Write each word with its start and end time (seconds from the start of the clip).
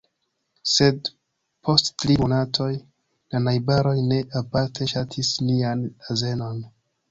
Sed, 0.69 1.09
post 1.67 1.91
tri 2.03 2.15
monatoj, 2.21 2.71
la 3.35 3.43
najbaroj 3.49 3.93
ne 4.09 4.19
aparte 4.43 4.91
ŝatis 4.95 5.33
nian 5.53 5.87
azenon. 6.17 6.69